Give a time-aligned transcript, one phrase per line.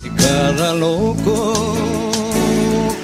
[0.00, 1.74] Cada loco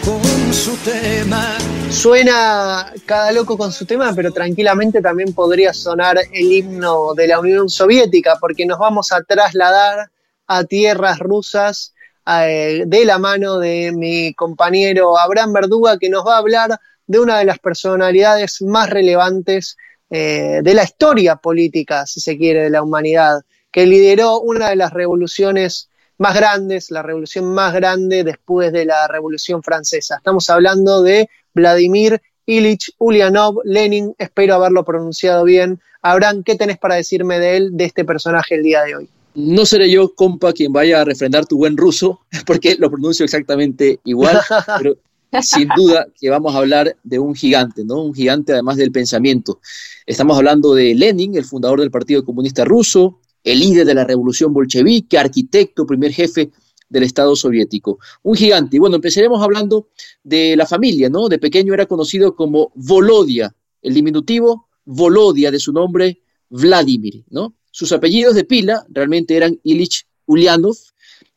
[0.04, 1.58] con su tema.
[1.90, 7.40] Suena cada loco con su tema, pero tranquilamente también podría sonar el himno de la
[7.40, 10.08] Unión Soviética, porque nos vamos a trasladar
[10.46, 11.94] a tierras rusas
[12.26, 17.18] eh, de la mano de mi compañero Abraham Verduga, que nos va a hablar de
[17.18, 19.76] una de las personalidades más relevantes
[20.10, 23.40] eh, de la historia política, si se quiere, de la humanidad,
[23.72, 29.08] que lideró una de las revoluciones más grandes, la revolución más grande después de la
[29.08, 30.16] Revolución Francesa.
[30.16, 35.80] Estamos hablando de Vladimir Ilich Ulyanov Lenin, espero haberlo pronunciado bien.
[36.02, 39.08] Abraham, ¿qué tenés para decirme de él, de este personaje el día de hoy?
[39.34, 44.00] No seré yo, compa, quien vaya a refrendar tu buen ruso, porque lo pronuncio exactamente
[44.04, 44.38] igual,
[44.78, 44.96] pero
[45.42, 48.02] sin duda que vamos a hablar de un gigante, ¿no?
[48.02, 49.58] Un gigante además del pensamiento.
[50.06, 54.52] Estamos hablando de Lenin, el fundador del Partido Comunista Ruso, el líder de la revolución
[54.52, 56.50] bolchevique, arquitecto, primer jefe
[56.88, 57.98] del Estado soviético.
[58.22, 58.78] Un gigante.
[58.78, 59.88] Bueno, empezaremos hablando
[60.22, 61.28] de la familia, ¿no?
[61.28, 67.54] De pequeño era conocido como Volodia, el diminutivo Volodia de su nombre Vladimir, ¿no?
[67.70, 70.76] Sus apellidos de pila realmente eran Ilich Ulyanov.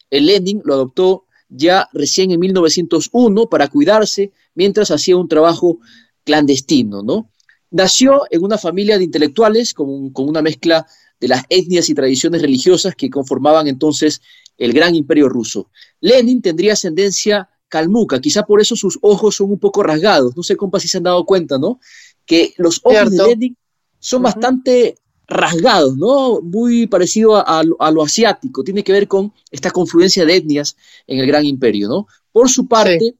[0.10, 5.80] El Lenin lo adoptó ya recién en 1901 para cuidarse mientras hacía un trabajo
[6.24, 7.32] clandestino, ¿no?
[7.72, 10.86] Nació en una familia de intelectuales con, con una mezcla
[11.20, 14.22] de las etnias y tradiciones religiosas que conformaban entonces
[14.58, 15.70] el gran imperio ruso.
[16.02, 20.36] Lenin tendría ascendencia calmuca, quizá por eso sus ojos son un poco rasgados.
[20.36, 21.80] No sé, compa, si se han dado cuenta, ¿no?
[22.26, 23.58] Que los ojos de Lenin
[24.00, 24.96] son bastante
[25.28, 26.42] rasgados, ¿no?
[26.42, 28.64] Muy parecido a, lo asiático.
[28.64, 32.08] Tiene que ver con esta confluencia de etnias en el gran imperio, ¿no?
[32.32, 33.16] Por su parte,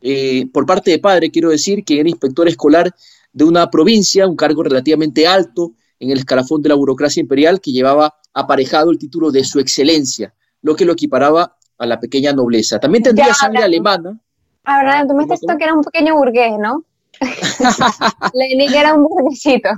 [0.00, 2.94] eh, por parte de padre, quiero decir que era inspector escolar
[3.32, 7.70] de una provincia, un cargo relativamente alto en el escalafón de la burocracia imperial que
[7.70, 12.80] llevaba aparejado el título de su excelencia, lo que lo equiparaba a la pequeña nobleza.
[12.80, 14.18] También tendría sangre alemana.
[14.64, 16.84] Ahora, tú me estás diciendo que era un pequeño burgués, ¿no?
[18.34, 19.68] Lenin era un burguesito.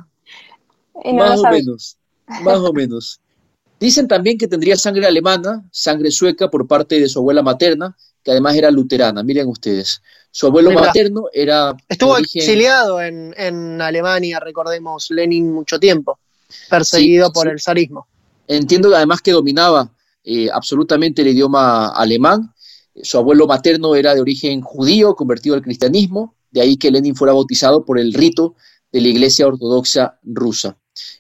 [1.13, 1.99] más o menos,
[2.43, 3.21] más o menos.
[3.79, 8.31] Dicen también que tendría sangre alemana, sangre sueca por parte de su abuela materna, que
[8.31, 10.01] además era luterana, miren ustedes.
[10.37, 11.77] Su abuelo materno era...
[11.89, 16.19] Estuvo exiliado en, Alemania, recordemos, Lenin mucho tiempo,
[16.69, 18.09] perseguido por el zarismo.
[18.49, 19.89] Entiendo además que dominaba
[20.25, 22.53] eh, absolutamente el idioma alemán.
[23.01, 27.33] Su abuelo materno era de origen judío, convertido al cristianismo, de ahí que Lenin fuera
[27.33, 28.57] bautizado por el rito
[28.91, 30.77] de la Iglesia Ortodoxa rusa.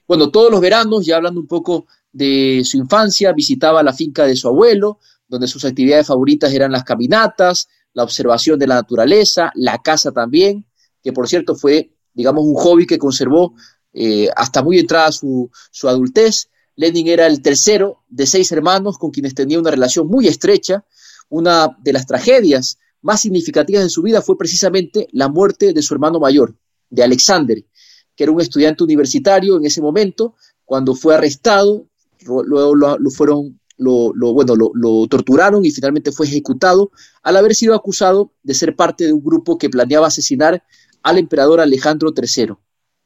[0.09, 4.35] Bueno, todos los veranos, ya hablando un poco de su infancia, visitaba la finca de
[4.35, 4.99] su abuelo,
[5.29, 10.66] donde sus actividades favoritas eran las caminatas, la observación de la naturaleza, la caza también,
[11.03, 13.55] que por cierto fue, digamos, un hobby que conservó
[13.93, 16.50] eh, hasta muy entrada su, su adultez.
[16.77, 20.84] Lenin era el tercero de seis hermanos con quienes tenía una relación muy estrecha.
[21.28, 25.94] Una de las tragedias más significativas de su vida fue precisamente la muerte de su
[25.94, 26.56] hermano mayor,
[26.91, 27.65] de Alexander,
[28.16, 30.34] que era un estudiante universitario en ese momento,
[30.65, 31.87] cuando fue arrestado,
[32.27, 36.91] luego lo fueron lo, bueno, lo, torturaron y finalmente fue ejecutado
[37.23, 40.62] al haber sido acusado de ser parte de un grupo que planeaba asesinar
[41.03, 42.55] al emperador Alejandro III.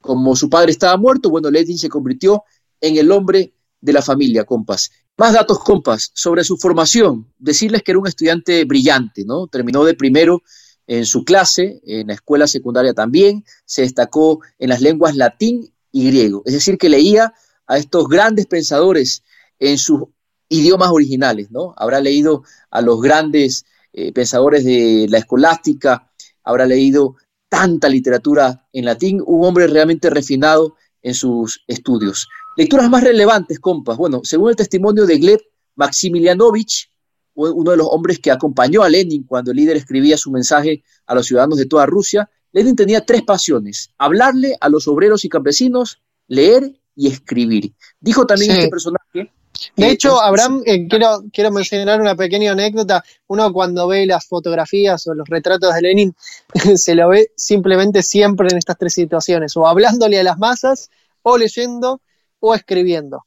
[0.01, 2.45] Como su padre estaba muerto, bueno, Lenin se convirtió
[2.81, 4.91] en el hombre de la familia, compas.
[5.17, 7.33] Más datos, compas, sobre su formación.
[7.39, 9.49] Decirles que era un estudiante brillante, ¿no?
[9.49, 10.43] Terminó de primero
[10.87, 16.07] en su clase, en la escuela secundaria también, se destacó en las lenguas latín y
[16.07, 16.43] griego.
[16.47, 17.35] Es decir, que leía
[17.67, 19.23] a estos grandes pensadores
[19.59, 20.03] en sus
[20.49, 21.75] idiomas originales, ¿no?
[21.77, 26.11] Habrá leído a los grandes eh, pensadores de la escolástica,
[26.43, 27.17] habrá leído
[27.49, 32.29] tanta literatura en latín, un hombre realmente refinado en sus estudios.
[32.57, 33.97] Lecturas más relevantes, compas.
[33.97, 35.41] Bueno, según el testimonio de Gleb
[35.77, 36.91] Maximilianovich,
[37.35, 41.15] uno de los hombres que acompañó a Lenin cuando el líder escribía su mensaje a
[41.15, 46.03] los ciudadanos de toda Rusia, Lenin tenía tres pasiones, hablarle a los obreros y campesinos,
[46.27, 47.75] leer y escribir.
[48.01, 49.33] Dijo también este personaje
[49.77, 53.05] de hecho, Abraham, eh, quiero, quiero mencionar una pequeña anécdota.
[53.27, 56.15] Uno cuando ve las fotografías o los retratos de Lenin,
[56.77, 60.91] se lo ve simplemente siempre en estas tres situaciones, o hablándole a las masas,
[61.23, 62.01] o leyendo,
[62.41, 63.25] o escribiendo.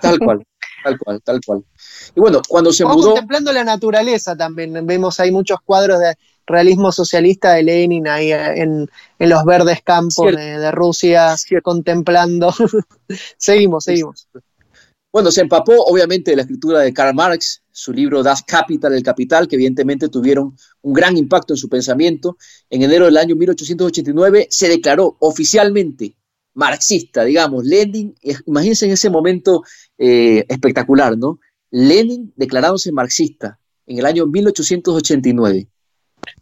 [0.00, 0.46] Tal cual.
[0.82, 1.64] Tal cual, tal cual.
[2.14, 3.12] Y bueno, cuando se mudó...
[3.12, 4.86] contemplando la naturaleza también.
[4.86, 6.14] Vemos ahí muchos cuadros de
[6.46, 11.70] realismo socialista de Lenin ahí en, en los verdes campos de, de, Rusia, Cierto.
[11.70, 12.52] contemplando.
[13.38, 14.28] seguimos, seguimos.
[15.14, 19.04] Bueno, se empapó obviamente de la escritura de Karl Marx, su libro Das Kapital, el
[19.04, 22.36] Capital, que evidentemente tuvieron un gran impacto en su pensamiento.
[22.68, 26.16] En enero del año 1889 se declaró oficialmente
[26.54, 28.12] marxista, digamos, Lenin,
[28.46, 29.62] imagínense en ese momento
[29.98, 31.38] eh, espectacular, ¿no?
[31.70, 35.68] Lenin declarándose marxista en el año 1889.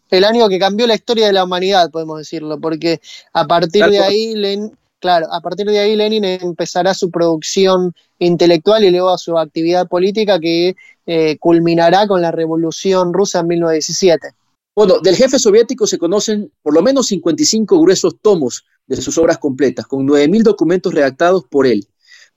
[0.09, 3.01] El año que cambió la historia de la humanidad, podemos decirlo, porque
[3.33, 4.71] a partir de ahí Lenin,
[5.03, 10.39] claro, a partir de ahí Lenin empezará su producción intelectual y luego su actividad política
[10.39, 14.29] que eh, culminará con la Revolución Rusa en 1917.
[14.73, 19.39] Bueno, del jefe soviético se conocen por lo menos 55 gruesos tomos de sus obras
[19.39, 21.85] completas, con 9.000 documentos redactados por él.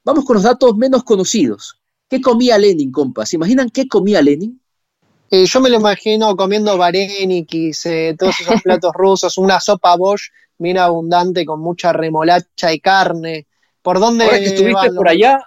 [0.04, 1.80] Vamos con los datos menos conocidos.
[2.10, 3.28] ¿Qué comía Lenin, compas?
[3.28, 4.60] ¿Se imaginan qué comía Lenin?
[5.30, 10.30] Eh, yo me lo imagino comiendo varenikis, eh, todos esos platos rusos, una sopa Bosch
[10.58, 13.46] bien abundante con mucha remolacha y carne.
[13.82, 14.24] ¿Por dónde?
[14.24, 15.38] Ahora que estuviste por allá,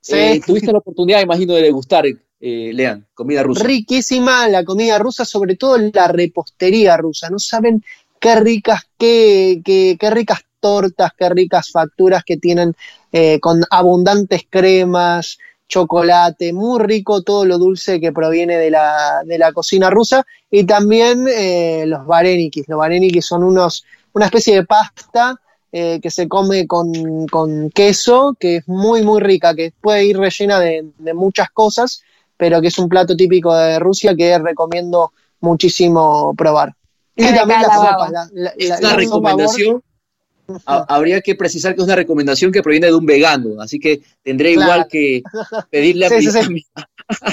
[0.00, 0.16] sí.
[0.16, 3.64] eh, tuviste la oportunidad, imagino, de degustar, eh, Lean, comida rusa.
[3.64, 7.30] Riquísima la comida rusa, sobre todo la repostería rusa.
[7.30, 7.84] No saben
[8.20, 12.74] qué ricas, qué, qué, qué ricas tortas, qué ricas facturas que tienen
[13.12, 15.38] eh, con abundantes cremas,
[15.74, 20.64] chocolate, muy rico todo lo dulce que proviene de la, de la cocina rusa y
[20.64, 22.68] también eh, los varenikis.
[22.68, 25.40] Los varenikis son unos, una especie de pasta
[25.72, 30.16] eh, que se come con, con, queso, que es muy, muy rica, que puede ir
[30.16, 32.02] rellena de, de, muchas cosas,
[32.36, 35.10] pero que es un plato típico de Rusia que recomiendo
[35.40, 36.72] muchísimo probar.
[37.16, 38.10] Y también la sopa.
[38.12, 39.82] La, la, la, la recomendación.
[40.66, 44.54] Habría que precisar que es una recomendación que proviene de un vegano, así que tendré
[44.54, 44.72] claro.
[44.72, 45.22] igual que
[45.70, 46.66] pedirle a, sí, mi, sí, sí.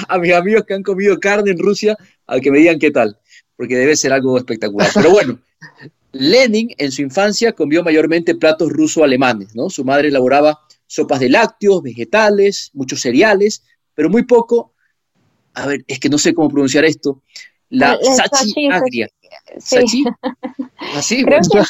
[0.08, 1.98] A, mis amigos que han comido carne en Rusia
[2.28, 3.18] a que me digan qué tal,
[3.56, 4.90] porque debe ser algo espectacular.
[4.94, 5.40] Pero bueno,
[6.12, 9.70] Lenin en su infancia comió mayormente platos ruso-alemanes, ¿no?
[9.70, 13.64] Su madre elaboraba sopas de lácteos, vegetales, muchos cereales,
[13.94, 14.74] pero muy poco,
[15.54, 17.22] a ver, es que no sé cómo pronunciar esto,
[17.72, 19.08] la sachi agria.
[19.58, 19.78] Sí.
[19.78, 20.04] ¿Sachi?
[20.96, 21.24] ¿Así?
[21.24, 21.70] Creo, que es,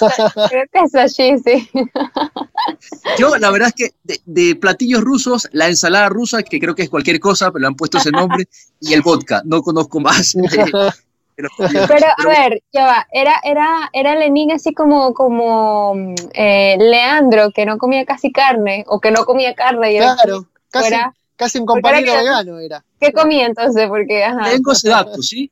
[0.50, 1.70] creo que es sachi, sí.
[3.18, 6.84] Yo, la verdad es que de, de, platillos rusos, la ensalada rusa, que creo que
[6.84, 8.46] es cualquier cosa, pero le han puesto ese nombre,
[8.80, 9.42] y el vodka.
[9.46, 10.36] No conozco más.
[11.36, 17.66] Pero, a ver, ya va, era, era, era Lenin así como, como eh, Leandro, que
[17.66, 19.94] no comía casi carne, o que no comía carne.
[19.94, 22.84] Y claro, casi, fuera, casi un compañero vegano era.
[23.00, 23.88] ¿Qué comía entonces?
[23.88, 24.52] Porque, ajá.
[24.52, 25.52] Tengo ese dato, ¿sí?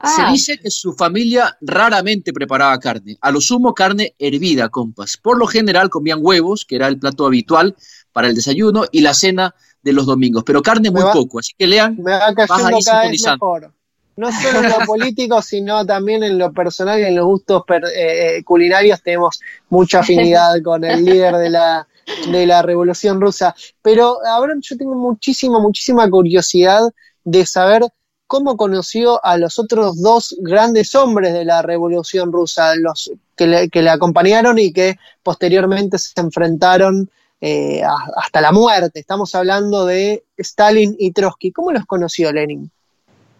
[0.00, 0.08] Ah.
[0.08, 5.16] Se dice que su familia raramente preparaba carne, a lo sumo carne hervida, compas.
[5.16, 7.74] Por lo general comían huevos, que era el plato habitual
[8.12, 11.52] para el desayuno y la cena de los domingos, pero carne muy va, poco, así
[11.56, 11.96] que lean.
[11.96, 13.72] Me va cayendo cada vez mejor.
[14.16, 17.84] No solo en lo político, sino también en lo personal y en los gustos per,
[17.94, 19.38] eh, culinarios tenemos
[19.70, 21.86] mucha afinidad con el líder de la,
[22.28, 23.54] de la Revolución Rusa.
[23.80, 26.82] Pero ahora yo tengo muchísima, muchísima curiosidad
[27.22, 27.82] de saber
[28.28, 33.68] cómo conoció a los otros dos grandes hombres de la Revolución Rusa, los que le,
[33.70, 37.10] que le acompañaron y que posteriormente se enfrentaron
[37.40, 39.00] eh, a, hasta la muerte.
[39.00, 41.50] Estamos hablando de Stalin y Trotsky.
[41.50, 42.70] ¿Cómo los conoció Lenin?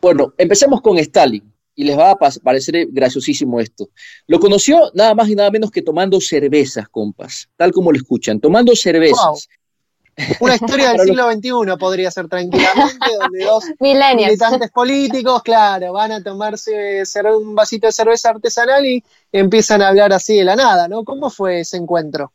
[0.00, 3.91] Bueno, empecemos con Stalin y les va a parecer graciosísimo esto.
[4.27, 8.41] Lo conoció nada más y nada menos que tomando cervezas, compas, tal como lo escuchan,
[8.41, 9.48] tomando cervezas.
[10.41, 16.22] Una historia del siglo XXI podría ser tranquilamente, donde dos militantes políticos, claro, van a
[16.22, 17.03] tomarse
[17.37, 21.05] un vasito de cerveza artesanal y empiezan a hablar así de la nada, ¿no?
[21.05, 22.32] ¿Cómo fue ese encuentro?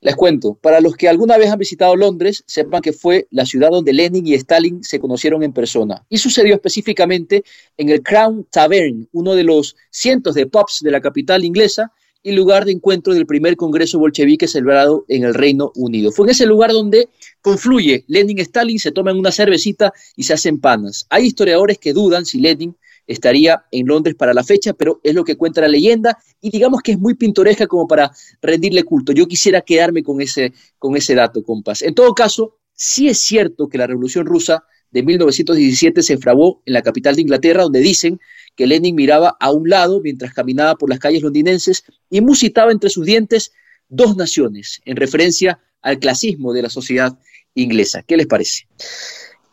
[0.00, 3.70] Les cuento, para los que alguna vez han visitado Londres, sepan que fue la ciudad
[3.70, 6.04] donde Lenin y Stalin se conocieron en persona.
[6.08, 7.42] Y sucedió específicamente
[7.76, 12.32] en el Crown Tavern, uno de los cientos de pubs de la capital inglesa, y
[12.32, 16.10] lugar de encuentro del primer Congreso bolchevique celebrado en el Reino Unido.
[16.10, 17.08] Fue en ese lugar donde
[17.40, 21.06] confluye Lenin y Stalin, se toman una cervecita y se hacen panas.
[21.10, 25.24] Hay historiadores que dudan si Lenin estaría en Londres para la fecha, pero es lo
[25.24, 29.12] que cuenta la leyenda y digamos que es muy pintoresca como para rendirle culto.
[29.12, 31.82] Yo quisiera quedarme con ese, con ese dato, compas.
[31.82, 36.72] En todo caso, sí es cierto que la Revolución Rusa de 1917 se fraguó en
[36.72, 38.20] la capital de Inglaterra, donde dicen
[38.56, 42.90] que Lenin miraba a un lado mientras caminaba por las calles londinenses y musitaba entre
[42.90, 43.52] sus dientes
[43.88, 47.18] dos naciones, en referencia al clasismo de la sociedad
[47.54, 48.02] inglesa.
[48.02, 48.66] ¿Qué les parece?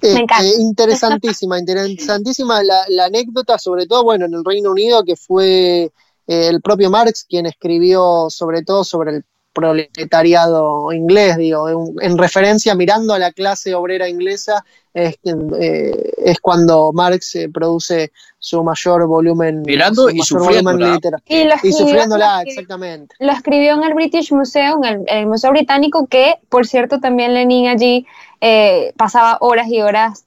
[0.01, 5.15] Eh, eh, interesantísima, interesantísima la, la, anécdota, sobre todo, bueno, en el Reino Unido, que
[5.15, 5.91] fue eh,
[6.27, 11.69] el propio Marx quien escribió sobre todo sobre el proletariado inglés, digo,
[12.01, 18.11] en, referencia, mirando a la clase obrera inglesa, es, eh, es cuando Marx eh, produce
[18.37, 19.63] su mayor volumen.
[19.65, 20.99] Mirando y sufriéndola.
[21.25, 23.15] Y, y sufriéndola, exactamente.
[23.19, 27.67] Lo escribió en el British Museum, el, el, Museo Británico, que por cierto también Lenin
[27.67, 28.05] allí
[28.41, 30.25] eh, pasaba horas y horas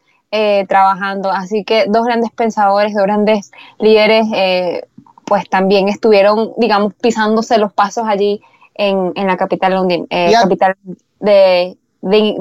[0.69, 1.31] trabajando.
[1.31, 4.27] Así que dos grandes pensadores, dos grandes líderes,
[5.25, 8.43] pues también estuvieron, digamos, pisándose los pasos allí
[8.79, 9.75] en, la capital,
[10.09, 10.77] eh, capital
[11.21, 11.77] de,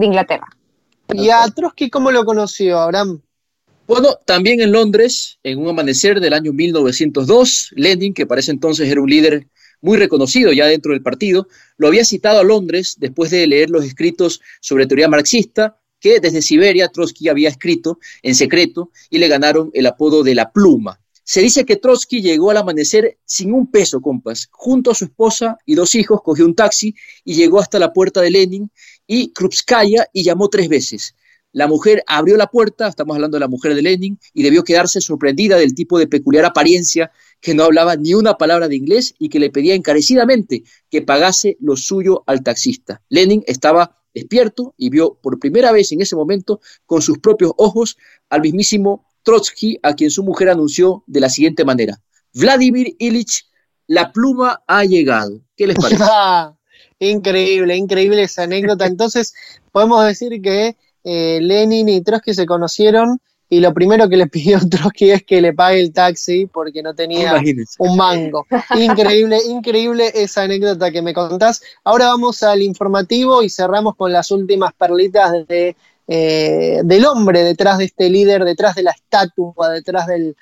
[0.01, 0.47] Inglaterra.
[1.13, 3.21] ¿Y a Trotsky cómo lo conoció, Abraham?
[3.87, 8.89] Bueno, también en Londres, en un amanecer del año 1902, Lenin, que para ese entonces
[8.89, 9.47] era un líder
[9.81, 13.85] muy reconocido ya dentro del partido, lo había citado a Londres después de leer los
[13.85, 19.71] escritos sobre teoría marxista que desde Siberia Trotsky había escrito en secreto y le ganaron
[19.73, 20.99] el apodo de la pluma.
[21.29, 24.47] Se dice que Trotsky llegó al amanecer sin un peso, compas.
[24.49, 28.21] Junto a su esposa y dos hijos, cogió un taxi y llegó hasta la puerta
[28.21, 28.71] de Lenin
[29.05, 31.15] y Krupskaya y llamó tres veces.
[31.51, 35.01] La mujer abrió la puerta, estamos hablando de la mujer de Lenin, y debió quedarse
[35.01, 39.27] sorprendida del tipo de peculiar apariencia que no hablaba ni una palabra de inglés y
[39.27, 43.01] que le pedía encarecidamente que pagase lo suyo al taxista.
[43.09, 47.97] Lenin estaba despierto y vio por primera vez en ese momento con sus propios ojos
[48.29, 51.99] al mismísimo Trotsky, a quien su mujer anunció de la siguiente manera:
[52.33, 53.45] Vladimir Ilich,
[53.85, 55.41] la pluma ha llegado.
[55.57, 56.05] ¿Qué les parece?
[56.99, 58.85] increíble, increíble esa anécdota.
[58.85, 59.33] Entonces,
[59.73, 63.19] podemos decir que eh, Lenin y Trotsky se conocieron
[63.49, 66.95] y lo primero que le pidió Trotsky es que le pague el taxi porque no
[66.95, 67.41] tenía
[67.79, 68.45] un mango.
[68.75, 71.61] Increíble, increíble esa anécdota que me contás.
[71.83, 75.75] Ahora vamos al informativo y cerramos con las últimas perlitas de
[76.07, 80.35] eh, del hombre detrás de este líder, detrás de la estatua, detrás del,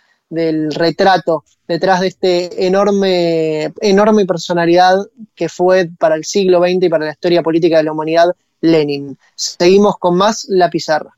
[0.71, 4.97] retrato, detrás de este enorme, enorme personalidad
[5.33, 8.27] que fue para el siglo XX y para la historia política de la humanidad,
[8.61, 9.17] Lenin.
[9.35, 11.15] Seguimos con más La Pizarra.